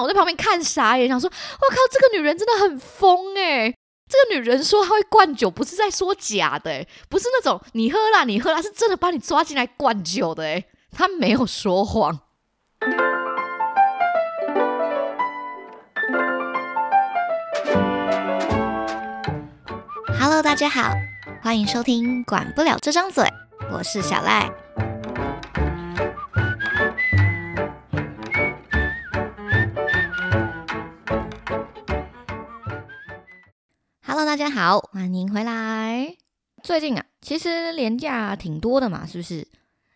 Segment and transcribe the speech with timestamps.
[0.00, 3.74] 我在旁边看傻眼，想说：“我靠，这个女人真的很疯诶。
[4.08, 12.20] 这个女人说她会灌酒，不是在说假的，不是那种你喝啦你喝啦，是真的把你抓进来灌酒的诶，她没有说谎。
[20.20, 20.92] Hello，大家好，
[21.42, 23.24] 欢迎收听《管不了这张嘴》，
[23.72, 24.48] 我是小赖。
[34.36, 36.14] 大家好，欢迎回来。
[36.62, 39.48] 最近啊，其实连假挺多的嘛，是不是？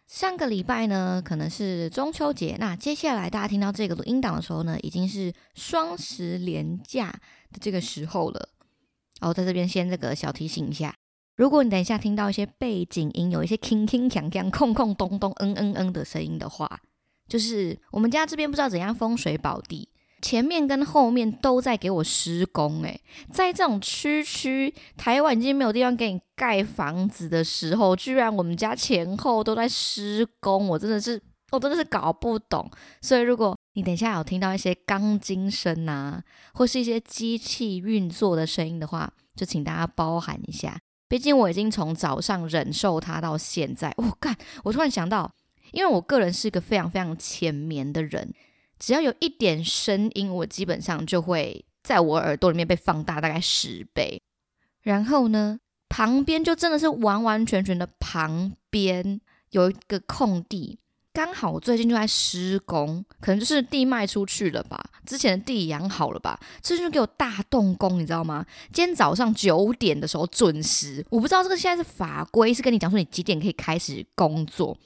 [0.07, 7.11] 上个礼拜呢，可能是中秋节，那接下来大家听到这个录音档的时候呢，已经是双十连假
[7.53, 8.49] 的这个时候了。
[9.21, 10.95] 哦，在这边先这个小提醒一下，
[11.37, 16.81] 如果你等一下听到一些背景音，有一些铿铿锵锵、空空咚咚、嗯嗯嗯的声音的话，
[17.29, 19.90] 就是我们家这边不知道怎样风水宝地。
[20.21, 23.01] 前面跟后面都在给我施工，诶，
[23.33, 31.21] 在这种区区台湾已经没有地方给你盖房子的时候，居然我们家前后都在施工，我真的是，
[31.53, 32.71] 我真的是搞不懂。
[33.01, 36.23] 所以如果你等一下有听到一些钢筋声啊，
[36.55, 40.79] 或是一些机器运作的声音的话，就请大家包涵一下。
[41.09, 45.33] 毕竟我已经从早上忍受它到现在，我干，我突然想到，
[45.73, 48.33] 因为我个人是一个非常非常浅眠的人。
[48.81, 54.21] 只要有一点声音，我基本上就会在我耳朵里面被放大大概十倍。
[54.83, 60.79] 然后呢，旁边就真的是完完全全的旁边有一个空地，
[61.13, 68.47] 刚好我最近就在施工，可能就是地卖出去了吧，之前的地养好了吧，最近就给我大动工，你知道吗？
[68.73, 74.79] 今天早上九点的时候准时，我不知道这个现在是法规是跟你讲说你几点可以开始工作，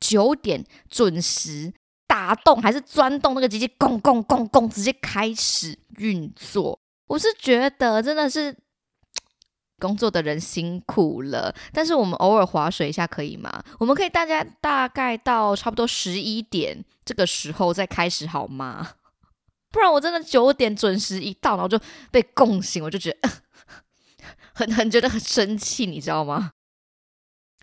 [0.00, 1.74] 九点准时。
[2.12, 6.78] 打洞还是钻洞，那个机器咣咣咣咣直接开始运作。
[7.06, 8.54] 我是觉得真的是
[9.78, 13.64] 工作的人辛苦了，但是我们偶尔划水一下可以吗？
[13.78, 18.90] 我们可以大家大概到差不多十一点这个时候再开始好吗？
[19.70, 21.80] 不然我真的九点准时一到，然后就
[22.10, 23.30] 被 供醒，我就觉得
[24.52, 26.50] 很很觉得很生气，你知道吗？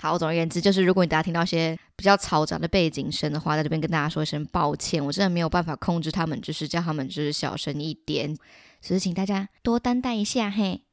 [0.02, 8.34] 好，总而言之，就是如果你大家听到一些比较嘈杂的背景声的话，在这边跟大家说一声抱歉，我真的没有办法控制他们，就是叫他们就是小声一点，
[8.82, 10.84] 所以请大家多担待一下嘿。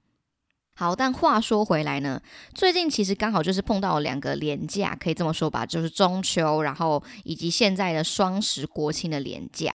[0.74, 2.20] 好，但话说回来呢，
[2.52, 9.72] 最近其实刚好就是碰到两个连假，可以这么说吧，就是中秋，然后以及现在的双十国庆的连假，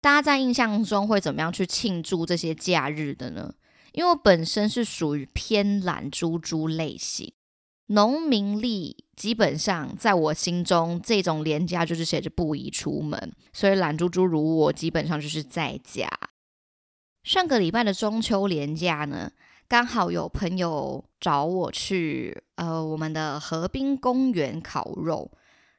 [0.00, 3.54] 大家在印象中会怎么样去庆祝这些假日的呢？
[3.92, 7.32] 因为我本身是属于偏懒猪猪类型。
[7.88, 16.08] 农民历基本上在我心中，这种廉价就是写着不宜出门，所以懒猪猪如我基本上就是在家。
[17.22, 19.30] 上个礼拜的中秋连假呢，
[19.68, 25.30] 刚好有朋友找我去呃我们的河滨公园烤肉，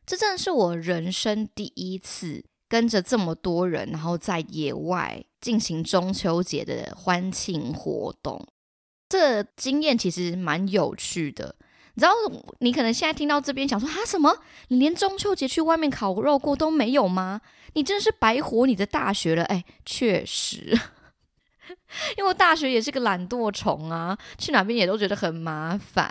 [0.06, 8.48] 这真的是我人生第一次跟着这么多人，然后在野外进行中秋节的欢庆活动，
[9.10, 11.56] 这经验其实蛮有趣的。
[11.96, 12.12] 你知道，
[12.60, 14.38] 你可能现在听到这边想说啊什么？
[14.68, 17.42] 你连中秋节去外面烤肉过都没有吗？
[17.74, 19.44] 你真的是白活你的大学了！
[19.46, 20.78] 哎，确实，
[22.18, 26.10] 因为大学也是个懒惰虫啊，去哪边也都觉得很麻烦。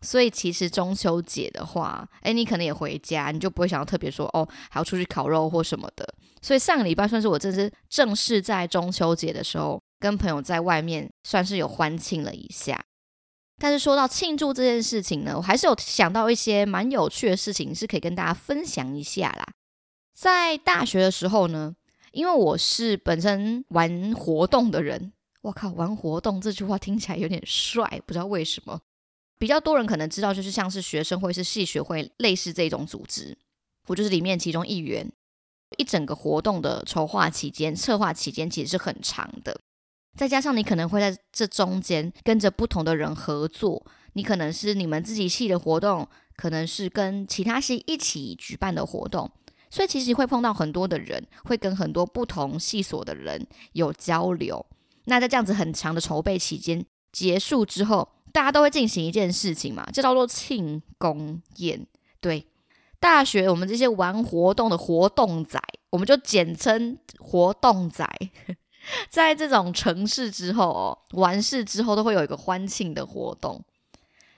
[0.00, 6.06] 所以其实中秋节的话，哎，你可能也回家，你就不会想要特别说哦，还要出去烤肉或什么的。
[6.42, 12.78] 所以上个礼拜算是我真是正式在中秋节的时候，跟朋友在外面算是有欢庆了一下。
[13.58, 19.46] 但是说到庆祝这件事情呢，我还是有想到一些蛮有趣的事情，是可以跟大家分享一下啦。
[20.12, 21.74] 在大学的时候呢，
[22.12, 25.12] 因为我是本身玩活动的人，
[25.42, 28.80] 我靠，玩活动这句话听起来有点帅，不知道为什么。
[29.38, 33.36] 比较多人可能知道，就是像是学生会、是系学会类似这种组织，
[33.86, 35.10] 我就是里面其中一员。
[35.76, 39.60] 一整个活动的筹划期间、策划期间其实是很长的。
[40.16, 49.30] 再加上你可能会在这中间跟着不同的人合作，你可能是你们自己系的活动，可能是跟其他系一起举办的活动，
[49.70, 54.64] 所以其实会碰到很多的人，会跟很多不同系所的人有交流。
[55.06, 61.86] 那在这样子很长的筹备期间结束之后，大家都会进行一件事情嘛，就叫做庆功宴。
[62.20, 62.46] 对，
[62.98, 68.08] 大学我们这些玩活动的活动仔，我们就简称活动仔。
[69.08, 73.62] 在这种城市之后哦，完事之后都会有一个欢庆的活动。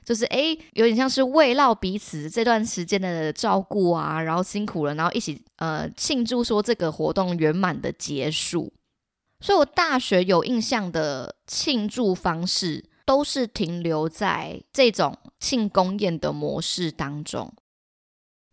[0.04, 8.72] 就是诶，有点像是慰劳彼此这段时间的照顾啊，然后辛苦了，然后一起呃庆祝说这个活动圆满的结束。
[9.40, 17.52] 所以我大学有印象的庆祝方式，都是停留在这种庆功宴的模式当中。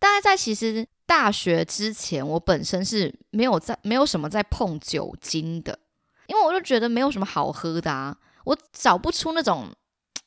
[0.00, 5.78] 大概在其实大学之前，我本身是没有在没有什么在碰酒精的，
[6.26, 9.68] 因为我就觉得没有什么好喝的啊，我找不出那种。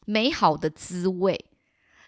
[0.10, 1.36] 美好的滋味，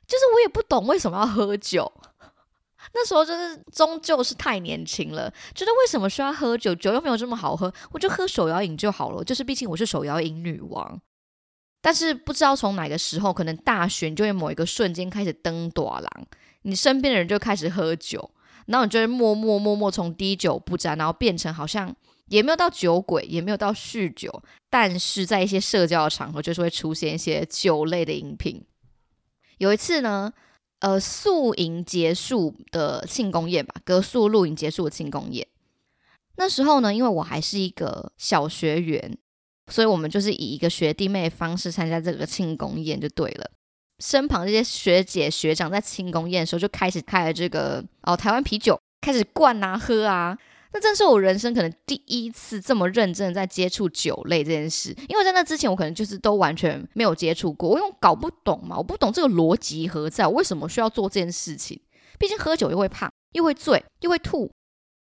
[0.07, 1.91] 就是我也不懂为什么要喝酒。
[2.95, 6.73] 那时候就是终究是太年轻了，觉得为什么需要喝酒？
[6.73, 9.21] 酒又没有这么好喝，我就喝手摇饮就好了。
[9.21, 11.01] 就是毕竟我是手摇饮女王。
[11.81, 16.09] 但是不知道从哪个时候，可能大学就会某一个瞬间开始登短廊，
[16.61, 18.31] 你身边的人就开始喝酒，
[18.67, 21.93] 然后你就会默默默默从滴酒不沾，然后变成好像。
[22.29, 28.63] 也没有到酒鬼，也没有到酗酒，但是在一些社交的场合，就是会出现一些酒类的饮品。
[29.57, 30.31] 有一次呢，
[30.79, 35.45] 呃，宿营结束的庆功宴吧，格宿露营结束的庆功宴。
[36.37, 39.17] 那时候呢，因为我还是一个小学员，
[39.67, 43.51] 所以我们就是以一个学弟妹的方式参加这个庆功宴就对了。
[43.99, 50.37] 身旁这些学姐学长在庆功宴的时候就开始开了这个哦台湾啤酒，开始灌啊喝啊。
[50.71, 61.81] 那正是我人生可能第一次这么认真的在接触酒类这件事，因为在那之前我可能就是都完全没有接触过，因为搞不懂嘛，我不懂这个逻辑何在，我为什么需要做这件事情？
[62.19, 64.51] 毕竟喝酒又会胖，又会醉，又会吐，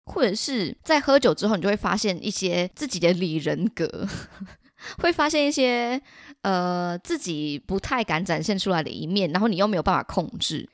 [0.06, 4.08] 或者是在喝酒之后，你就会发现一些自己的里人格，
[5.00, 6.02] 会发现一些
[6.44, 10.70] 呃自己不太敢展现出来的一面，然后你又没有办法控制。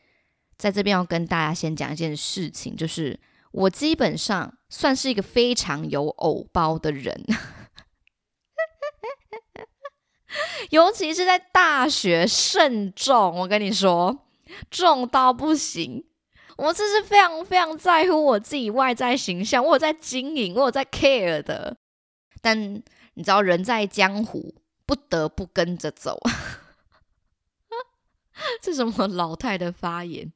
[0.55, 3.19] 在这边要跟大家先讲一件事情，就是。
[3.53, 7.23] 我基本上算是一个非常有偶包的人，
[10.71, 13.37] 尤其是在大学慎重。
[13.37, 14.25] 我跟你说，
[14.71, 16.03] 重到不行。
[16.57, 21.77] 我这是非常非常在乎我自己外在形象，我有在经营，我有在 care 的。
[22.41, 22.73] 但
[23.13, 24.55] 你知道，人在江湖，
[24.87, 26.19] 不得不跟着走。
[28.59, 30.33] 这什么老太的发言？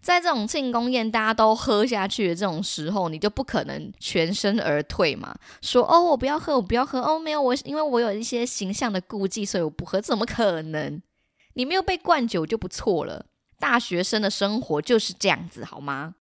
[0.00, 5.34] 在这种庆功宴，大家都喝下去的这种时候，你就不可能全身而退嘛？
[5.62, 10.00] 说哦，我不要喝，我不要喝哦，没有我，因为我有一些形象的顾忌，所以我不喝。
[10.00, 11.00] 怎么可能？
[11.54, 13.26] 你没有被灌酒就不错了。
[13.58, 16.16] 大学生的生活就是这样子，好吗？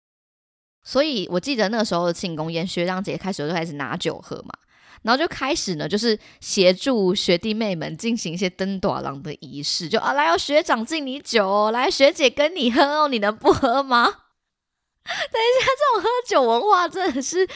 [0.82, 4.52] 所以我记得那个时候的庆功宴，学长姐开始就开始拿酒喝嘛。
[5.02, 14.04] 然后就开始呢，就是协助学弟妹们进行一些登短郎的仪式，就啊，来，要学长敬你酒，来，学姐跟你喝哦，你能不喝吗？
[15.02, 17.48] 等一下，这种喝酒文化真的是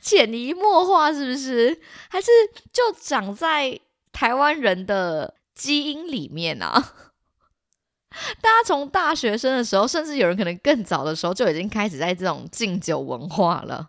[0.00, 1.80] 潜移默化，是不是？
[2.08, 2.30] 还是
[2.72, 3.78] 就长在
[4.12, 6.72] 台湾人的基因里面啊？
[8.40, 13.88] 大家从大学生的时候，甚至有人可能更早的时候，就已经开始在这种敬酒文化了。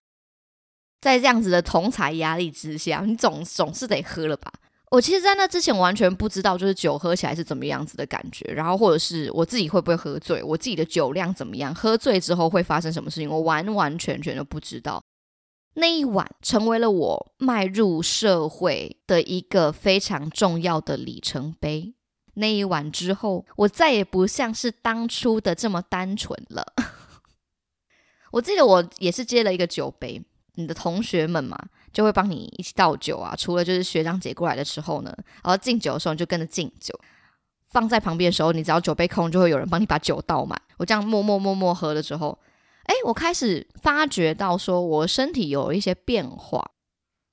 [1.06, 4.52] 在这样子的同才压力之下，你总总是得喝了吧？
[4.90, 15.00] 我其实，在那之前完全不知道，就是酒喝起来是怎么样子的感觉，然后或者是我自己会不会喝醉，我自己的酒量怎么样，喝醉之后会发生什么事情，我完完全全都不知道。
[15.76, 21.94] 那一晚成为了我迈入社会的一个非常重要的里程碑。
[22.34, 26.74] 那一晚之后，我再也不像是当初的这么单纯了。
[28.34, 30.24] 我记得我也是接了一个酒杯。
[30.56, 31.58] 你的同学们嘛，
[31.94, 33.36] 就会帮你一起倒酒啊。
[33.38, 35.14] 除了就是学长姐过来的时候呢，
[35.44, 37.00] 然后敬酒的时候你就跟着敬酒。
[37.70, 40.60] 放在旁边的时候，你只要酒杯空，就会有人帮你把酒倒满。
[40.78, 42.38] 我这样默默默默喝的时候，
[42.86, 46.72] 哎，我开始发觉到说我身体有一些变化。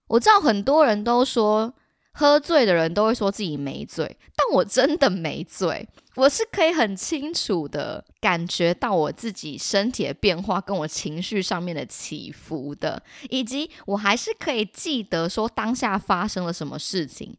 [0.09, 1.75] 我知道很多人都说。
[2.13, 5.89] 喝醉的人都会说自己没醉，但我真的没醉。
[6.17, 17.39] 我是可以很清楚的感觉到我自己身体的变化，跟我情绪上面的起伏的，以及我还是可以记得说当下发生了什么事情。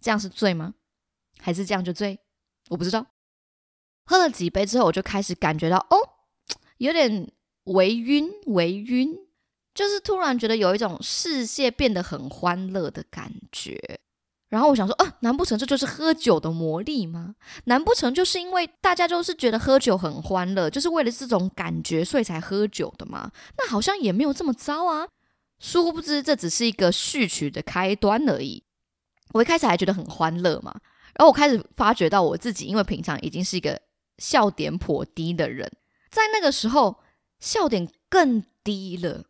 [0.00, 0.74] 这样是醉吗？
[1.38, 2.18] 还是这样就醉？
[2.70, 3.06] 我不知道。
[4.06, 5.98] 喝了几杯之后，我就开始感觉到哦，
[6.78, 7.30] 有点
[7.64, 9.25] 微晕，微晕。
[9.76, 13.78] 就是突然觉得有一种世界变得很欢乐的感觉，
[14.48, 17.34] 然后我想说，啊，难不成这就是喝酒的魔力吗？
[17.64, 23.30] 难不成就是因为大家就是觉得喝酒很欢乐，就是为了这种感觉，所以才喝酒的吗？
[23.58, 25.06] 那好像也没有这么糟啊。
[25.58, 28.64] 殊不知，这只是一个序曲的开端而已。
[29.32, 30.72] 我一开始还觉得很欢乐嘛，
[31.14, 33.80] 然后我开始发觉到我自己，因为平常已经是一个
[34.18, 35.70] 笑点颇低的人，
[36.10, 36.96] 在那个时候
[37.40, 39.24] 笑点更低了。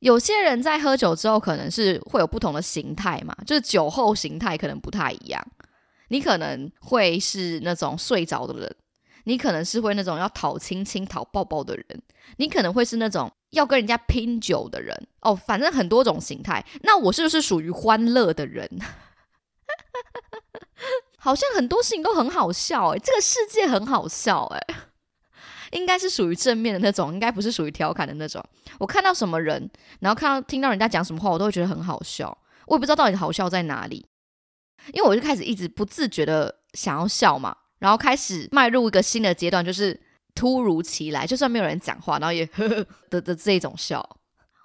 [0.00, 5.44] 有些人在喝酒之后，可能是会有不同的形态嘛，就是酒后形态可能不太一样。
[6.08, 8.76] 你可能会是那种睡着的人，
[9.24, 12.02] 你可能是会那种要讨亲亲、讨抱抱的人，
[12.36, 14.96] 你可能会是那种要跟人家拼酒的人。
[15.20, 16.64] 哦，反正很多种形态。
[16.82, 18.66] 那我是不是属于欢乐的人？
[21.18, 24.74] 好像很多事情都很好笑诶，这个世界很好笑诶，
[25.72, 28.42] 应该是属于正面的那种，应该不是属于调侃的那种。
[28.78, 29.70] 我看到什么人，
[30.00, 32.36] 然后看到听到人家讲什么话，我都会觉得很好笑。
[32.66, 34.06] 我也不知道到底好笑在哪里，
[34.92, 39.98] 因为我就开始一直不自觉的想要笑嘛，然后开始迈入一个新的阶段，就是
[40.34, 44.06] 突如其来，就算没有人讲话，然后也呵 呵的的这种笑。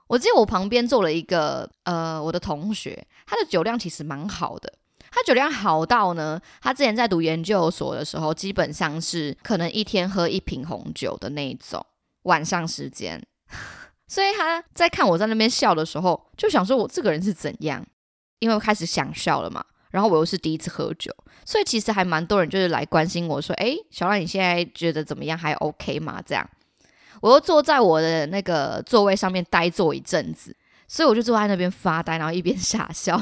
[0.07, 4.71] 我记得我旁边坐了一个呃我的同学，他的酒量其实蛮好的。
[5.13, 11.85] 他酒量好到呢，他之前在读研究所的时候，基本上是可能一天喝一瓶红酒的那种。
[12.23, 13.21] 晚上时间，
[14.07, 17.85] 所以他在看我在那边笑的时候，就想说我这个人是怎样？
[18.39, 19.63] 因为我开始想笑了嘛。
[19.91, 21.15] 然后我又是第一次喝酒，
[21.45, 25.37] 所以其实还蛮多人就是来关心我说：“哎，小浪你现在觉得怎么样？
[25.37, 26.49] 还 OK 吗？”这样，
[27.21, 30.55] 我又坐在我的那个座位上面呆坐一阵子，
[30.87, 33.21] 所以我就坐在那边发呆，然后一边傻笑。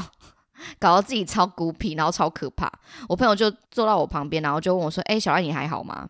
[0.79, 2.71] 搞到自己超孤僻，然后超可怕。
[3.09, 6.09] 我朋友就坐到我旁边，然后就问我说：“哎，小艾，你还好吗？”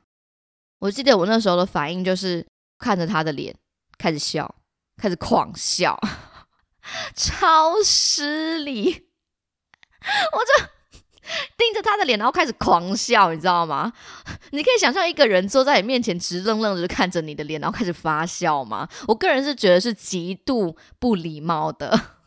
[0.80, 2.46] 我记得我那时候的反应就是
[2.80, 3.56] 看着他的脸，
[3.98, 4.56] 开始笑，
[4.98, 6.00] 开始狂笑，
[7.16, 9.08] 超失礼。
[10.02, 10.66] 我就
[11.56, 13.94] 盯着他的脸，然后开始狂笑，你知道吗？
[14.52, 18.90] 你可以想象一个人坐在你面前，直愣愣的看着你的脸，然后开始发笑吗？
[19.08, 22.18] 我个人是觉得是极度不礼貌的。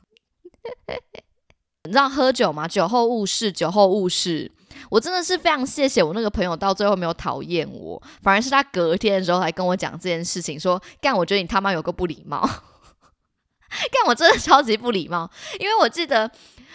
[1.84, 2.66] 你知道喝酒吗？
[2.66, 4.50] 酒后误事，酒后误事。
[4.90, 12.40] 我真的是非常谢谢我那个朋友，到最后没有讨厌我，反而是他隔天的时候来跟我讲这件事情，说干，我觉得你他妈有个不礼貌，
[13.92, 15.30] 干，我真的超级不礼貌。
[15.60, 16.30] 因为我记得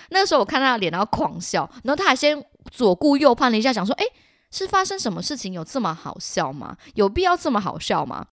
[0.09, 4.05] 那时候我看他的脸，然后狂笑，然后他还先左顾右盼了一下，想说，哎，
[4.51, 6.77] 是发生什么事情有这么好笑吗？
[6.93, 8.27] 有必要这么好笑吗？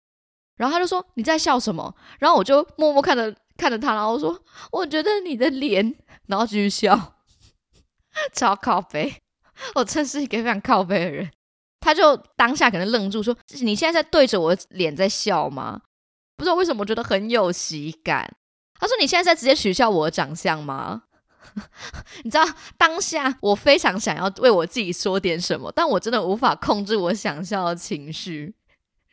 [0.56, 1.94] 然后他就说你在笑什么？
[2.18, 3.34] 然后我就默默看着。
[3.56, 4.42] 看着他，然后说
[4.72, 5.94] ：“我觉得你的脸，
[6.26, 7.14] 然后继续笑，
[8.32, 9.22] 超靠背。
[9.76, 11.30] 我真是一个非常靠背的人。”
[11.80, 15.82] 他就当下可能愣住，说：“你现在在对着我脸在笑吗？
[16.36, 18.34] 不知道为什么，我觉得很有喜感。”
[18.80, 21.02] 他说：“你现在在直接取笑我的长相吗？”
[22.24, 22.44] 你知道
[22.78, 28.54] 当下我非常想要为我自己说点什么，但我真的无法控制我想笑的情绪。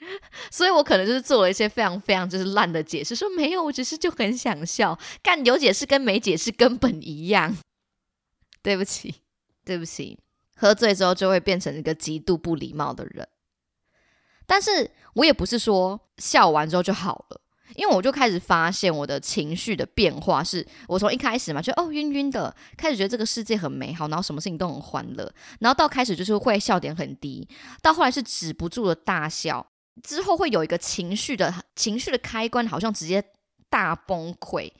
[0.49, 7.55] 所以我可能就是做了一些非常非常就是烂的解释，说没有，我只是就很想笑，干有解释跟没解释根本一样。
[8.63, 9.15] 对不起，
[9.63, 10.19] 对不起，
[10.55, 13.27] 喝醉之后就会变成一个极度不礼貌的人。
[14.45, 17.41] 但是我也不是说笑完之后就好了，
[17.75, 27.47] 因为我就开始发现我的情绪的变化，是我从一开始嘛，就哦晕晕的，开始觉得这个世界很美好，然后什么事情都很欢乐，然后到开始就是会笑点很低，
[27.81, 29.70] 到后来是止不住的大笑。
[30.03, 33.23] 之后会有一个情绪的情绪的开关，好像直接
[33.69, 34.71] 大崩溃，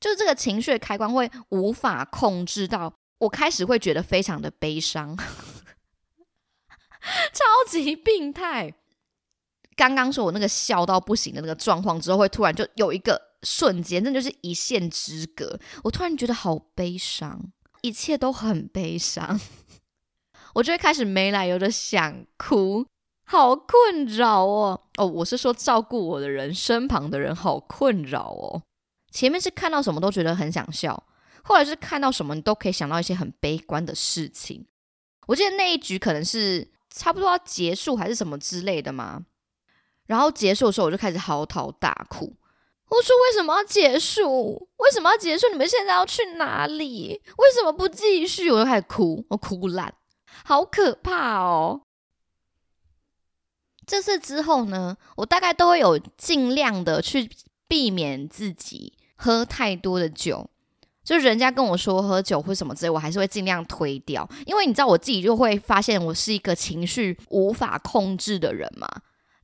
[0.00, 5.16] 就是这个情绪的开关会无法控制到，我开始会觉得非常的悲伤，
[7.32, 8.74] 超级病态。
[9.76, 19.38] 刚刚说我那个笑到不行的那个状况之后，会突然就有一个瞬间，那就是一线之隔，我突然觉得好悲伤，一切都很悲伤，
[20.54, 22.86] 我就会开始没来由的想哭。
[23.28, 24.80] 好困扰哦！
[24.98, 28.62] 哦，我是说照顾我的人身旁的人好困扰哦。
[29.10, 31.02] 前面是看到什么都觉得很想笑，
[31.42, 34.66] 后来是看到什么你都可以想到一些很悲观的事情。
[35.26, 39.26] 我记得那一局可能是差不多要结束还是什么之类的嘛。
[40.06, 42.32] 然后结束的时候我就开始嚎啕大哭，
[42.90, 44.68] 我说为什么要结束？
[44.76, 45.48] 为什么要结束？
[45.48, 47.20] 你们现在要去哪里？
[47.38, 48.52] 为什么不继续？
[48.52, 49.92] 我就开始哭，我哭烂，
[50.44, 51.80] 好可怕哦。
[53.86, 57.30] 这次之后呢，我大概都会有尽量的去
[57.68, 60.50] 避免自己喝太多的酒。
[61.04, 68.88] 就人家跟我说喝酒或什么之类，我还是会尽量推掉，因为你知道我自己就会发现我是一个情绪无法控制的人嘛。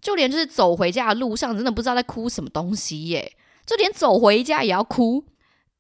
[0.01, 3.33] 就连就是走回家的路上，真的不知道在哭什么东西耶。
[3.65, 5.25] 就连走回家也要哭，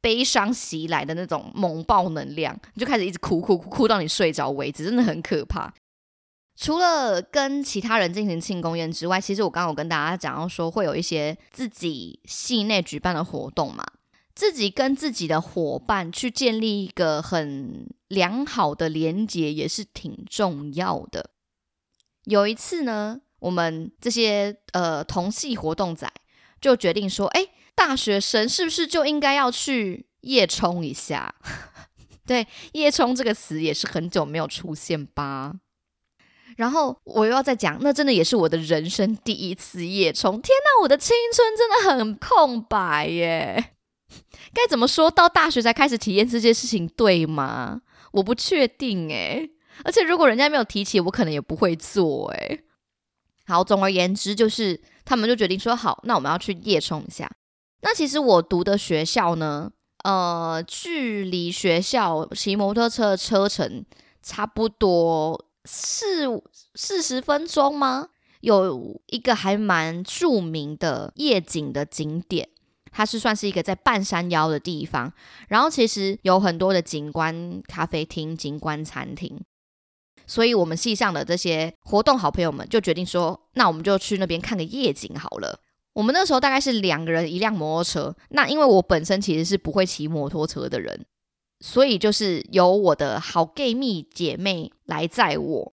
[0.01, 5.75] 悲伤袭来的那种猛爆能量，你就开始一直哭哭哭哭到你睡着为止，真的很可怕。
[6.55, 13.85] 除了跟其他人进行庆功宴之外，其实我刚刚有跟大家讲到说，会有一些自己系内举办的活动嘛，
[14.35, 21.31] 自己跟自己的伙伴去建立一个很良好的连结，也是挺重要的。
[22.25, 26.09] 有一次呢，我们这些呃同系活动仔
[26.61, 31.35] 就决定说，哎，大学生是不是就应该要去夜冲一下？
[32.25, 35.55] 对，夜冲这个词也是很久没有出现吧。
[36.63, 40.41] 然后我又要再讲，那真的也是我的人生第一次夜冲。
[40.41, 43.73] 天哪，我的青春真的很空白耶！
[44.55, 47.81] 该怎么说到大学才开始体验这件事情，对吗？
[48.13, 49.51] 我不确定诶。
[49.83, 52.63] 而且如果人家没有提起，我可能也不会做诶。
[53.45, 57.29] 好，总而言之，就是他们就决定说好，那我们要去夜冲一下。
[57.81, 59.73] 那其实我读的学校呢，
[60.05, 63.85] 呃，距离学校骑摩托车的车程
[64.23, 65.47] 差不多。
[65.65, 66.43] 四
[66.75, 68.09] 四十分钟吗？
[68.41, 72.49] 有一个还蛮著名的夜景的景点，
[72.91, 75.13] 它是算是一个在半山腰的地方。
[75.47, 79.41] 然后其实有很多的景观咖啡厅、景观餐厅，
[80.27, 85.61] 所以我们系上的这些活动好朋友们就决定说，那我们就去那边看个夜景好了。
[85.93, 88.17] 我们那时候大概是两个人一辆摩托车。
[88.31, 91.07] 那因为我本身其实是不会骑摩托车的人。
[91.63, 95.73] 所以就是由我的好 gay 蜜姐妹来载我，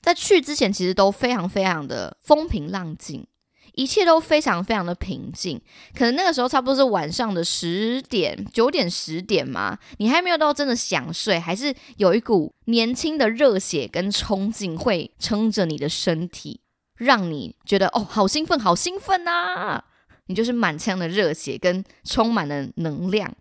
[0.00, 3.26] 在去之前其实都非常非常的风平浪静，
[3.74, 5.60] 一切都非常非常的平静。
[5.94, 16.62] 可能那个时候差不多是晚上的十点、九点、十点嘛，你还没有到真的想睡，还是有一股年轻的热血跟冲劲会撑着你的身体，
[16.96, 19.84] 让你觉得哦，好兴奋，好兴奋啊！
[20.26, 23.34] 你就是满腔的热血跟充满了能量。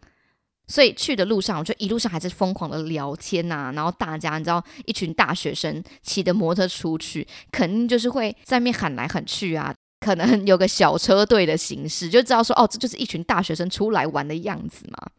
[0.68, 15.12] 所以去的路上，我就一路上还是疯狂的聊天呐，然后大家你知道，一群大学生骑着摩托出去，肯定就是会在面喊来喊去啊，可能有个小车队的形式，就知道说哦，这就是一群大学生出来玩的样子嘛。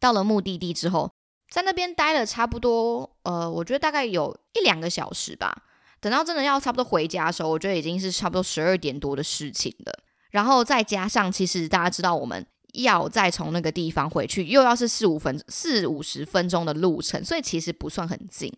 [0.00, 1.12] 到了目的地之后，
[1.50, 5.64] 在那边待了差不多，呃，我觉得大概有一两个小时吧。
[6.00, 9.92] 等到真的要差不多回家的时候，我觉得已经是差不多十二点多的事情了。
[10.30, 12.46] 然后再加上，其实大家知道我们。
[12.72, 18.52] 要再从那个地方回去，又要是四五分四五十分钟的路程，所以其实不算很近。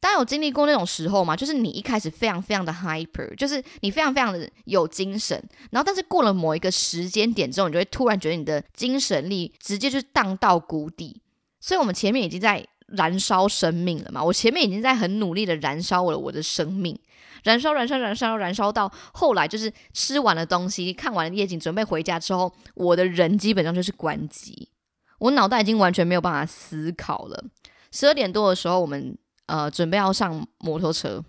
[0.00, 1.36] 大家有经历过那种时候吗？
[1.36, 5.40] 就是你一开始非常非常的 hyper，就是你非常非常的有精神，
[5.70, 11.22] 然后但是过了某一个时间点之后，你就会突然觉得你的精神力直接就荡到谷底。
[11.60, 16.98] 所以我们前面已经在燃烧生命了嘛，我前面已经在很努力的燃烧了我的生命。
[17.42, 24.70] 燃烧，燃烧，燃烧，燃烧到后来，就是吃完了东西，看完了夜景，准备回家之后，我的人基本上就是关机，
[25.18, 27.44] 我脑袋已经完全没有办法思考了。
[27.90, 31.22] 十二点多的时候，我们呃准备要上摩托车，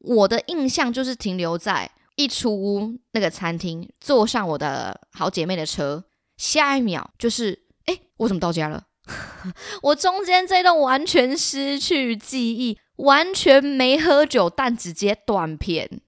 [0.00, 6.04] 我的印象就是停留在一出屋那个餐厅，坐上我的好姐妹的车，
[6.36, 8.84] 下一秒就是，哎，我怎么到家了？
[9.82, 12.78] 我中间这段完全失去记忆。
[12.96, 16.00] 完全没喝酒，但直接断片。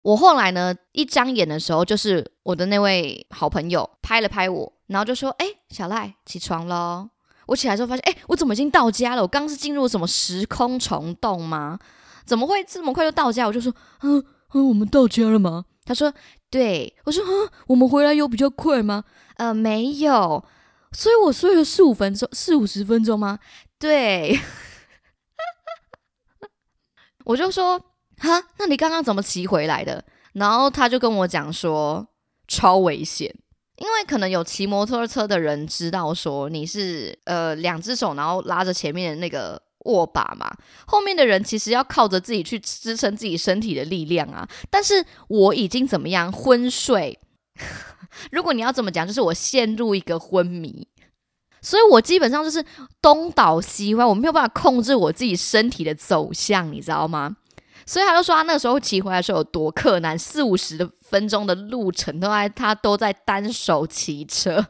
[0.00, 7.10] 我后来呢，一张眼的时候，就是我的那位好朋友拍了拍我，然后就说：“哎，小赖，起床喽！”
[7.48, 9.20] 我起来之后发现，哎，我怎么已经到家了？
[9.20, 11.78] 我刚是进入什么时空虫洞吗？
[12.24, 13.46] 怎么会这么快就到家？
[13.46, 13.70] 我就说
[14.00, 16.10] ：“嗯嗯，我们到家了吗？”他说
[16.48, 19.04] ：“对。”我说：“嗯，我们回来有比较快吗？”
[19.36, 20.42] 呃，没有。
[20.92, 23.38] 所以我睡了四五分钟，四五十分钟吗？
[23.78, 24.38] 对。
[27.24, 27.78] 我就说
[28.18, 30.04] 哈，那你刚刚怎么骑回来的？
[30.32, 32.08] 然后他就跟我讲说
[32.48, 33.32] 超危险，
[33.76, 40.50] 因为可能有骑摩托车的人知道说你是呃两只手然后拉着前面的那个握把嘛，
[40.86, 44.48] 后面的人其实要靠着自己去支撑自己身体的力量啊。
[44.70, 47.18] 但是我已经怎么样昏睡？
[48.32, 50.86] 如果你要这么讲，就是我陷入一个昏迷。
[51.62, 52.64] 所以我基本上就是
[53.02, 57.36] 东倒西歪，我没有办法控制我自己身体的走向，你知道吗？
[57.86, 64.64] 所以他就说他那时候骑回来的时候有多困难，四五十的分钟的路程都在他都在单手骑车，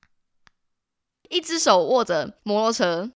[1.30, 3.10] 一只手握着摩托车，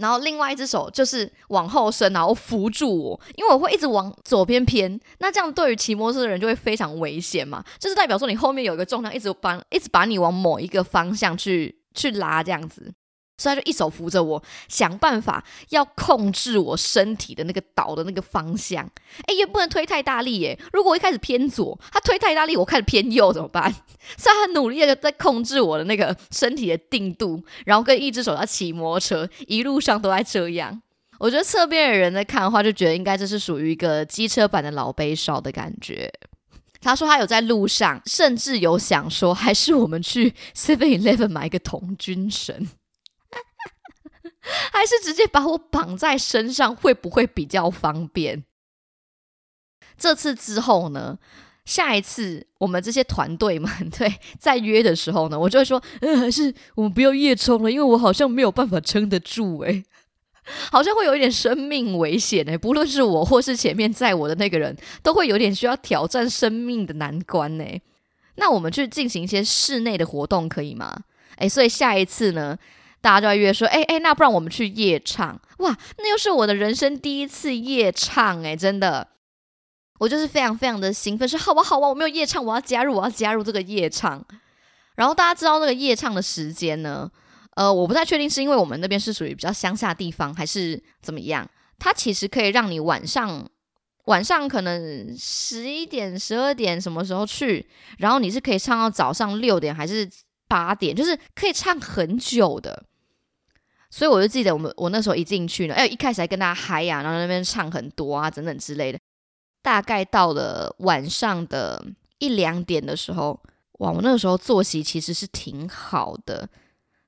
[0.00, 11.78] 然后另外一只手就是往后伸，然后扶住我，因为我会一直往左边偏，那这样对于骑摩托车的人就会非常危险嘛，就是代表说你后面有一个重量一直把一直把你往某一个方向去。
[11.92, 12.94] 去拉这样子，
[13.40, 18.86] 所以他就一手扶着我，想办法要控制我身体的那个倒的那个方向。
[19.26, 20.58] 哎，也不能推太大力耶。
[20.74, 23.72] 如果我一开始偏左，他推太大力，我开始偏右怎么办？
[24.18, 30.82] 所以他努力的在控制我的那个身体的定度，然后跟一只手要骑摩托车，一路上都在这样。
[31.18, 36.12] 我觉得侧边的人在看的话，就觉得应该这是属于一个机车版的老悲少的感觉。
[36.80, 42.66] 他说他有在路上，甚至有想说，还是我们去 Seven Eleven 买一个童军绳，
[44.40, 48.44] 还是直接把我绑在身上，会不会比较方便？
[49.98, 51.18] 这次之后呢，
[51.66, 59.84] 下一次我们这些团队们 对在约的时候呢，我就会说，嗯，还是我们不要夜冲了，因为我好像没有办法撑得住，诶，
[60.72, 67.64] 好像会有一点生命危险诶，不论是我或是前面载我的那个人，都会有点需要挑战生命的难关呢。
[68.36, 71.02] 那我们去进行一些室内的活动可以吗？
[71.36, 72.58] 诶，所以下一次呢，
[73.00, 75.40] 大家就要约说，诶诶，那不然我们去夜唱？
[75.58, 79.08] 哇，那又是我的人生第一次夜唱诶，真的。
[79.98, 84.24] 我就是非常非常的兴奋，说好吧好吧，我没有夜唱，我要加入，我要加入这个夜唱。
[84.96, 87.10] 然后大家知道那个夜唱的时间呢？
[87.56, 91.46] 呃，我不太确定是因为我们那边是属于比较乡下地方，还是怎么样？
[91.78, 93.46] 它其实可以让你晚上
[94.06, 100.08] 晚上可能十一点、十二点什么时候去，然后你是可以唱到早上六点还是
[100.48, 102.84] 八点，就是可以唱很久的。
[103.90, 108.98] 所以我就记得我们我那时候一进去呢，哎，一开始还跟大家嗨呀，然后那边唱很多啊，等等之类的。
[109.62, 111.84] 大概到了晚上的
[112.18, 113.38] 一两点的时候，
[113.80, 113.90] 哇！
[113.90, 116.48] 我那个时候作息其实是挺好的。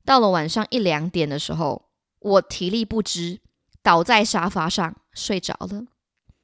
[0.04, 3.38] 到了晚上一两点的时候，我体力不支，
[3.82, 5.84] 倒在沙发上睡着了。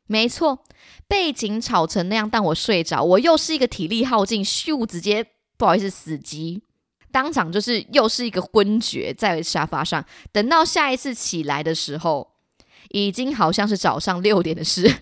[0.06, 0.64] 没错，
[1.06, 5.26] 背景吵成那样，但我睡着，我又是一个体力耗尽，咻，直接
[5.58, 6.62] 不好意思死机，
[7.10, 10.04] 当场就是又是一个昏厥在沙发上。
[10.32, 12.32] 等到下一次起来的时候，
[12.90, 14.82] 已经好像是早上六点的事。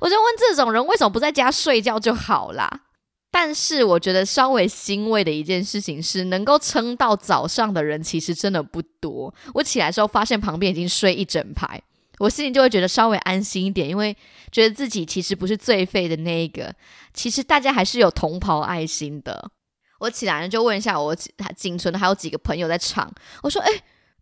[0.00, 2.82] 我就问这种人为什么不在家睡觉就好啦？
[3.30, 9.34] 但是我觉得稍微欣慰的一件事情是，能够撑到早上的人其实真的不多。
[9.54, 11.82] 我起来的时候发现旁边已经睡一整排，
[12.22, 14.16] 我心里就会觉得稍微安心一点，因为
[14.52, 16.72] 觉得自己其实不是最废的那一个。
[17.12, 19.50] 其实大家还是有同袍爱心的。
[19.98, 21.16] 我起来了就问一下我
[21.56, 23.70] 仅存的还有几个朋友在场，我说：“哎，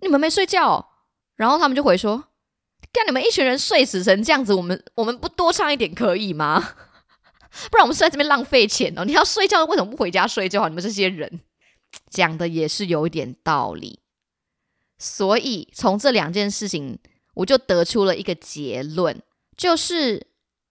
[0.00, 0.94] 你们没睡觉？”
[1.36, 2.24] 然后他们就回说。
[2.90, 6.58] 看你们一群人睡死成这样子，我们我们不多唱一点可以吗？
[7.70, 9.04] 不然我们是在这边浪费钱哦。
[9.04, 10.66] 你要睡觉，为什么不回家睡觉？
[10.68, 11.40] 你们这些人
[12.08, 14.00] 讲的也是有一点道理。
[14.98, 16.98] 所以从这两件事情，
[17.40, 19.18] 我就得出了一个结论，
[19.56, 20.26] 就是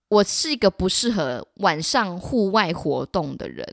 [0.08, 3.65] 我是一个不适合晚上户外活动的人。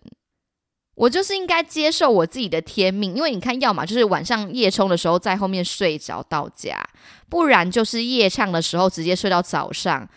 [0.94, 6.88] 我就是应该接受我自己的天命，因为你看，要么就是晚上夜冲的时候在后面睡着到家，
[7.28, 10.08] 不然就是夜唱的时候直接睡到早上，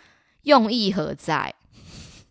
[0.44, 1.54] 用意何在？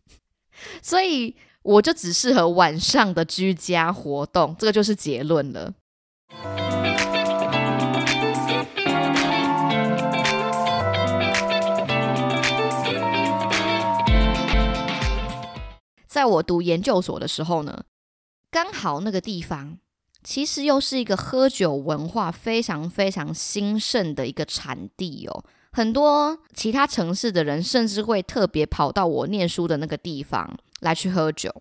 [0.81, 5.75] 所以我就只适合晚上的居家活动，这个就是结论了。
[16.09, 17.85] 在我读研究所的时候呢。
[18.51, 19.79] 刚好那个地方
[20.25, 31.55] 其实又是一个喝酒文化非常非常兴盛的一个产地哦，很多其他城市的人甚至会特别跑到我念书的那个地方来去喝酒。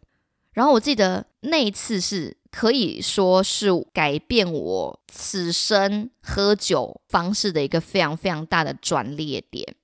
[0.53, 9.75] 然后我记得那一次是可以说是改变我此生喝酒方式的一个非常非常大的转捩点。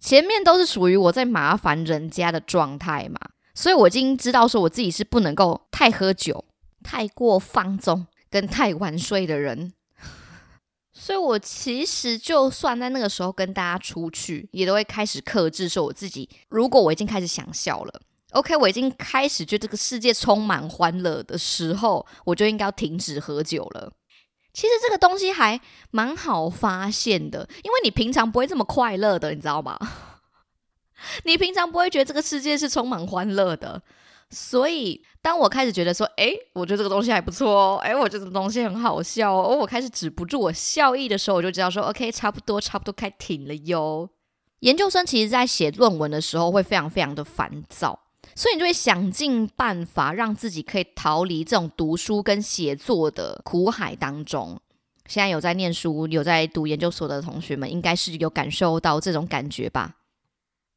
[0.00, 3.20] 前面都是属于我在麻烦人家的状态嘛。
[3.54, 6.44] 所以我已经知道，说我自己是不能够太喝酒、
[6.82, 9.72] 太过放纵跟太晚睡的人。
[10.92, 18.00] 所以我其实就算在那个时候跟大家出去，也都会开始克制，说我自己，如果我已经开始想笑了
[18.32, 23.92] ，OK，我已经开始觉得这个世界充满欢乐的时候，我就应该要停止喝酒了。
[24.52, 29.76] 其实这个东西还蛮好发现的，因为你平常不会这么快乐的，你知道吗？
[31.24, 33.80] 你平常不会觉得这个世界是充满欢乐的，
[34.30, 44.10] 所以当我开始觉得说，哎，我觉得这个东西还不错哦，哎，我觉得这个东西很好笑哦，我开始止不住我笑意的时候，我就知道说，OK，差不多，差不多该停了哟。
[44.60, 48.00] 研究生其实在写论文的时候会非常非常的烦躁，
[48.34, 54.58] 所以你就会想尽办法让自己可以逃离这种读书跟写作的苦海当中。
[55.06, 59.96] 现在有在念书、有在读研究所的同学们，应该是有感受到这种感觉吧。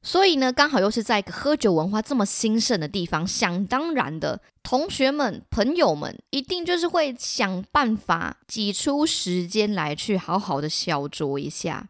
[0.03, 11.89] 所以呢，刚好又是在一个喝酒文化这么兴盛的地方，想当然的，同学们、朋友们一定就是会想办法挤出时间来去好好的小酌一下。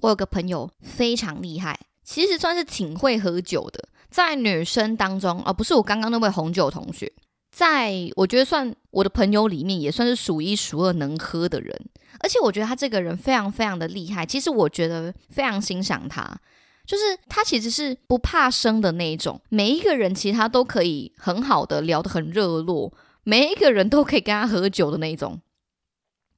[0.00, 7.12] 我有个朋友非常厉害，其实算是挺会喝酒的，在女生当中，而不是我刚刚那位红酒同学，
[7.52, 11.88] 在我觉得算我的朋友里面也算是数一数二能喝的人。
[12.20, 16.38] 而且我觉得他这个人非常非常的厉害，其实我觉得非常欣赏他。
[16.86, 22.92] 就是他其实是不怕生的那一种，每一个人其实他都可以很好的聊得很热络，
[23.24, 25.40] 每一个人都可以跟他喝酒的那一种。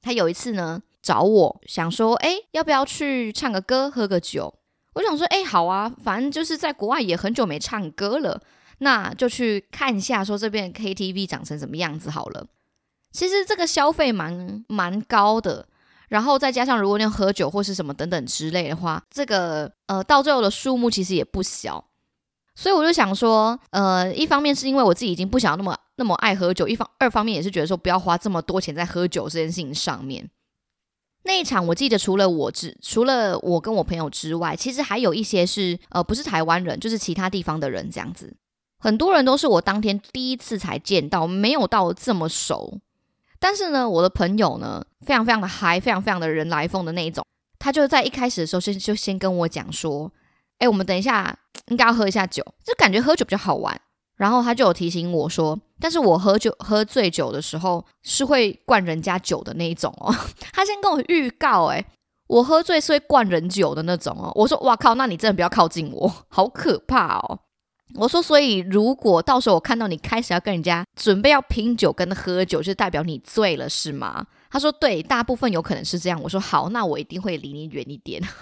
[0.01, 4.55] 他有一次呢找我想说，哎，要不要去唱个歌，喝个酒？
[4.95, 8.41] 我想说，哎，好啊，反正就是在国外也很久没唱歌了，
[8.79, 12.47] 那就去看一下，说这边 KTV 长成什么样子好了。
[13.11, 15.67] 其实这个消费蛮蛮高的，
[16.09, 21.85] 然后再加上如果你要喝酒或是什么等等之类的话，这个呃到最后的数目其实也不小。
[22.55, 30.29] 所以我就想说，呃，一方面是因为我自己已经不想要那么那么爱喝酒，一方二方面也是觉得说不要花这么多钱在喝酒这件事情上面。
[31.23, 38.35] 那一场我记得除了我之除了我跟我朋友之外，其实还有一些是呃不是台湾人，就是其他地方的人这样子。
[38.79, 42.79] 很多人都是我当天第一次才见到，没有到这么熟。
[43.39, 47.25] 但是呢，我的朋友呢，非常非常的嗨，非常非常的人来疯的那一种。
[47.57, 50.11] 他就在一开始的时候先就先跟我讲说。
[50.59, 51.33] 哎，我们等一下
[51.71, 53.79] 应该要喝一下酒，就感觉喝酒比较好玩。
[54.17, 60.13] 然后他就有提醒我说，但是我喝酒喝醉酒的时候是会灌人家酒的那一种哦。
[60.51, 61.85] 他先跟我预告，哎，
[62.27, 64.29] 我喝醉是会灌人酒的那种哦。
[64.35, 67.39] 我说，哇靠，那你真的不要靠近我，好可怕哦。
[67.95, 74.25] 我说，所以如果到时候我看到你开始要跟人家准备要拼酒跟喝酒，就代表你醉了是吗？
[74.51, 76.21] 他说，对，大部分有可能是这样。
[76.21, 78.21] 我说，好，那我一定会离你远一点。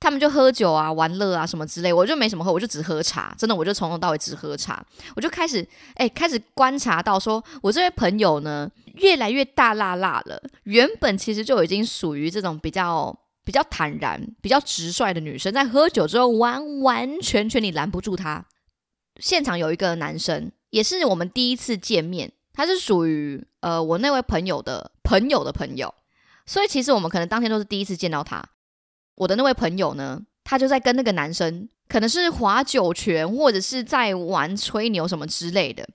[0.00, 3.32] 他们就喝酒啊、玩乐啊什么之类，我就没什么喝，我就只喝茶。
[3.38, 4.84] 真的，我就从头到尾只喝茶。
[5.14, 5.64] 我就开始
[5.94, 10.42] 哎，开始观察到，说我这位朋友呢，越来越大辣辣了。
[10.64, 18.44] 原本其实就已经属于这种比较比较坦然、比较直率的女生，在喝酒之后，完完全全你拦不住她。
[19.20, 25.92] 现场有一个男生，也是我们第一次见面，他是属于呃我那位朋友的朋友的朋友，
[26.46, 28.42] 所以其实我们可能当天都是第一次见到他。
[29.16, 35.86] 我的那位朋友呢，他就在跟那个男生，可能是划酒拳，或者是在玩吹牛什么之类的。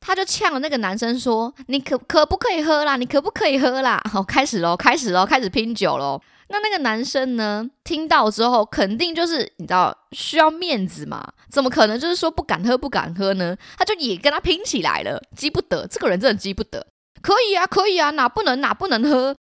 [0.00, 2.96] 他就呛了那个男生说：“你可可不可以喝啦？
[2.96, 6.22] 你可不可以喝啦？”好，开始喽，开始喽，开始拼酒喽。
[6.48, 13.56] 那那个男生呢，听到之后，肯定就是你知道需要面子嘛，怎么可能就是说不敢喝不敢喝呢？
[13.76, 16.86] 他就也跟他拼起来了，急不得，这个人真的急不得。
[17.22, 19.36] 可以啊，可以啊，哪不能哪不能喝？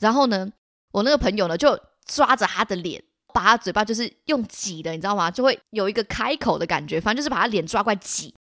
[0.00, 0.48] 然后呢，
[0.92, 1.78] 我那个朋友呢就。
[2.04, 3.00] 抓着他的脸，
[3.32, 5.30] 把他嘴巴就是用挤的，你知道吗？
[5.30, 8.34] 就会有一个开口的感觉，反正就是把他脸抓过来挤，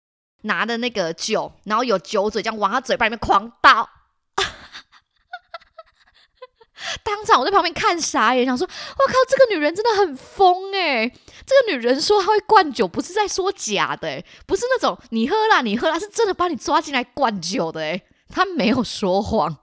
[0.44, 3.88] 拿的那个酒，然后有酒嘴这样往他嘴巴里面狂倒。
[7.04, 11.08] 当场我在旁边看傻眼，想说：“我靠，这个女人真的很疯哎！
[11.46, 19.58] 这个女人说她会灌酒，不是在说假的，不是那种你喝啦你喝啦，是真的把你抓进来灌酒的哎，她没有说谎。”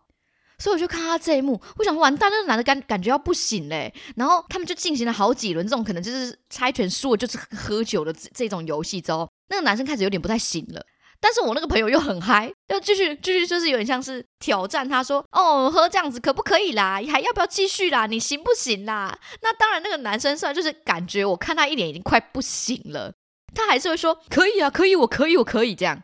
[0.58, 3.92] 所以我就看他这一幕，我想完蛋，那个男的感感觉要不行嘞。
[4.16, 10.82] 然后他们就进行了好几轮这种可能就是猜拳输了就是喝酒的这种游戏之后，那个男生开始有点不太行了。
[11.20, 17.00] 但是我那个朋友又很嗨， 又继续继续就是有点像是挑战他说：“哦，喝这样子可不可以啦？
[17.10, 18.06] 还要不要继续啦？
[18.06, 23.12] 你行不行啦？”那当然，那个男生虽然就是感觉我看他一脸已经快不行了，
[23.54, 26.02] 他还是会说：“可以啊，可以，我可以，我可以这样。”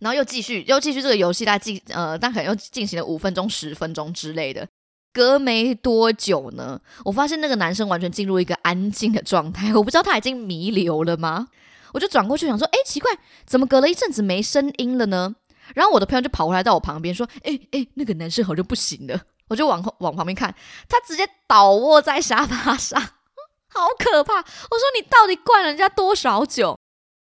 [0.00, 4.66] 然后又继续，又继续这个游戏，大概进呃，但可能又进行了五分钟、十分钟之类的。
[5.12, 11.48] 隔没多久呢，我发现那个男生完全进入一个安静的状态，我不知道他已经弥留了吗？
[11.92, 13.10] 我就转过去想说，哎，奇怪，
[13.46, 15.34] 怎么隔了一阵子没声音了呢？
[15.74, 19.20] 然后我的朋友就跑过来到我旁边说，哎哎，那个男生好像不行了。
[19.48, 20.54] 我就往后往旁边看，
[20.88, 23.00] 他直接倒卧在沙发上，
[23.68, 24.34] 好可怕！
[24.34, 26.78] 我说你到底灌了人家多少酒？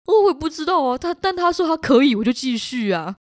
[0.07, 3.17] 我也不知道啊，他但他说他可以，我就继续啊。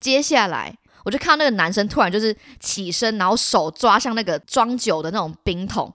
[0.00, 5.92] 接下来我就看到那个男生突然就是起身，然后手抓向那个装酒的那种冰桶，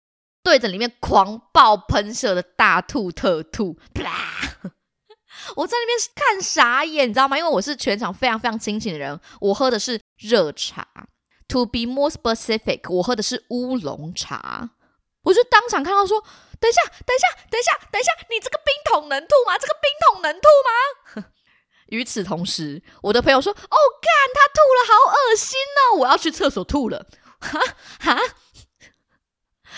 [0.47, 4.09] 对着里面狂暴喷射的大吐特吐，啪！
[5.57, 7.37] 我在那边看傻眼，你知道吗？
[7.37, 10.87] 因为我是全场非常非常清醒的人，我喝的是热茶
[11.49, 14.69] ，To be more specific，我喝的是乌龙茶。
[15.23, 16.23] 我就当场看到说。
[16.59, 18.11] 等一下，等一下，等一下，等一下！
[18.31, 19.57] 你这个冰桶能吐吗？
[19.59, 20.47] 这个冰桶能吐
[21.19, 21.27] 吗？
[21.89, 23.57] 与此同时，我的朋友说：“哦，
[24.01, 25.57] 干，他吐了，好恶心
[25.91, 25.97] 哦！
[25.97, 27.05] 我要去厕所吐了。”
[27.39, 27.59] 哈
[27.99, 28.19] 哈，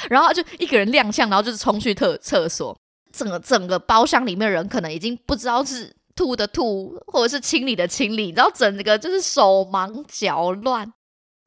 [0.09, 2.79] 然后就一个人踉跄，然后就是冲去厕厕所。
[3.11, 10.93] 整个整个包厢里面人可能已经不知道是吐的吐，或者是清理的清理，然后整个就是手忙脚乱。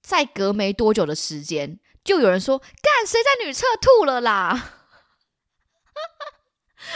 [0.03, 4.59] 再隔没多久的时间，就有人说：“干，谁在女厕吐了啦？”哈
[5.95, 6.33] 哈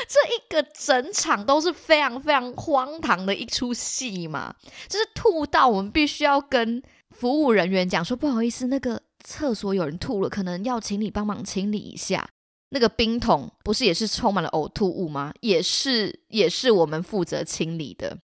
[0.09, 4.57] 这一个整场都是非常非常荒唐的一出戏嘛，
[4.89, 12.29] 就是吐到我们必须要跟服务人员讲说不好意思，那个厕所有人吐了，可能要请你帮忙清理一下。
[12.69, 15.33] 那个冰桶不是也是充满了呕吐物吗？
[15.41, 18.19] 也是也是我们负责清理的。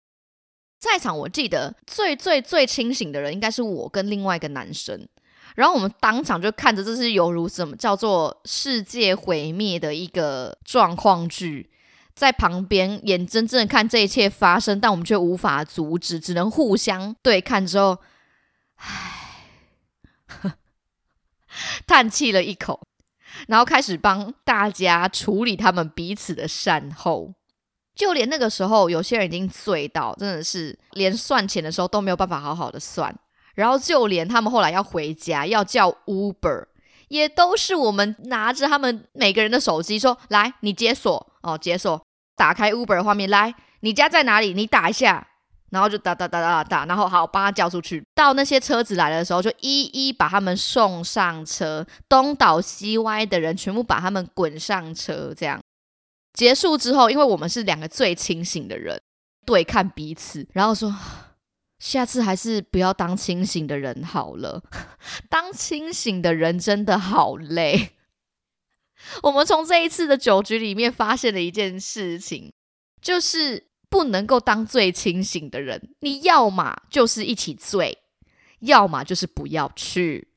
[0.78, 5.08] 在场我记得最最最清醒的人应该是我跟另外一个男生。
[5.56, 11.70] 然后我们当场就看着，这是犹如什么叫做世界毁灭的一个状况剧，
[12.14, 17.98] 在旁边眼睁睁看这一切发生，但我们却无法阻止，只能互相对看之后，
[18.76, 19.48] 唉，
[21.88, 22.80] 叹气了一口，
[23.48, 27.34] 然后开始帮大家处理他们彼此的善后。
[27.96, 33.14] 就连那个时候，有些人已经醉到，真的是连算钱的时候都没有办法好好的算。
[33.56, 36.68] 然后就连他们后来要回家要叫 Uber，
[37.10, 42.02] 也都是我们拿着他们每个人的手机说：“来，你解锁哦，解锁，
[42.38, 44.54] 打开 Uber 画面，来，你家在哪里？
[44.54, 45.28] 你打一下，
[45.72, 48.04] 然后就打打打打打，然后好帮他叫出去。
[48.16, 55.34] 到那些车子来的时候，就一一把他们送上车，东倒西歪的人全部把他们滚上车。
[55.36, 55.60] 这样
[56.34, 59.02] 结束之后，因为我们是两个最清醒的人，
[59.46, 60.94] 对看彼此，然后说。
[61.80, 64.62] 下次还是不要当清醒的人好了，
[65.32, 67.92] 当清醒的人真的好累。
[69.24, 72.52] 我们从这一次的酒局里面发现了一件事情，
[73.02, 75.96] 就是不能够当最清醒的人。
[76.00, 77.98] 你要么就是一起醉，
[78.60, 80.28] 要么就是不要去，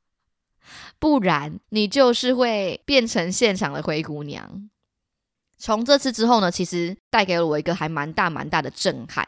[0.98, 4.68] 不然你就是会变成现场的灰姑娘。
[5.58, 9.26] 从这次之后呢，其实带给了我一个还蛮大蛮大的震撼。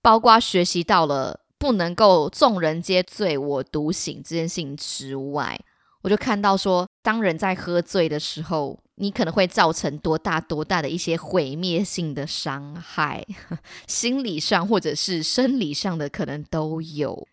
[0.00, 5.60] 包括学习到了不能够众人皆醉我独醒这件事情之外，
[6.02, 13.24] 我就看到说，当人在喝醉的时候，你可能会造成多大多大的一些毁灭性的伤害，
[13.86, 17.26] 心理上或者是生理上的可能都有。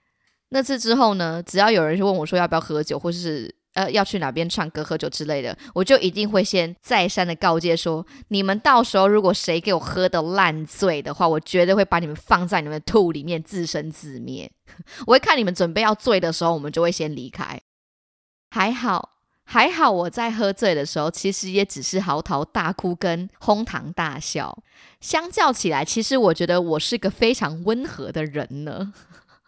[0.49, 14.49] 那次之后呢，只要有人问我说要不要喝酒，或是呃，要去哪边唱歌、喝酒之类的，我就一定会先再三的告诫说：你们到时候如果谁给我喝的烂醉的话，我绝对会把你们放在你们的吐里面自生自灭。
[15.07, 17.59] 我会看你们准备要醉的时候，我们就会先离开。
[18.51, 19.09] 还好，
[19.45, 24.57] 还好，我在喝醉的时候，其实也只是嚎啕大哭跟哄堂大笑。
[24.99, 28.91] 相较起来，其实我觉得我是个非常温和的人呢。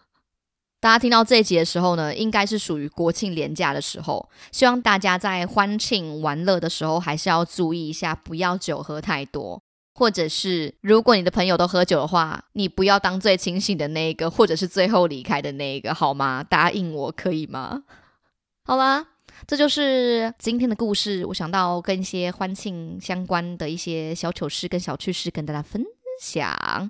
[0.80, 4.30] 大家听到这一集的时候呢，应该是属于国庆连假的时候。
[4.52, 9.62] 希望大家在欢庆玩乐的时候，还是要注意一下，不要酒喝太多。
[9.96, 16.44] 或者是，如果你的朋友都喝酒的话，你不要当最清醒的那一个，或者是最后离开的那一个，好吗？
[16.48, 17.82] 答应我可以吗？
[18.64, 19.08] 好啦，
[19.46, 21.26] 这就是今天的故事。
[21.26, 25.84] 我想到跟一些欢庆相关的一些小糗事跟小趣事跟大家分
[26.22, 26.90] 享。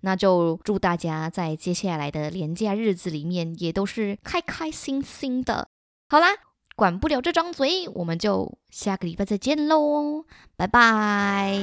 [0.00, 5.68] 那就祝大家在接下来的连假日子里面也都是开开心心的。
[6.08, 6.28] 好啦，
[6.76, 10.24] 管不了这张嘴，我们就下个礼拜再见喽，
[10.56, 11.58] 拜拜。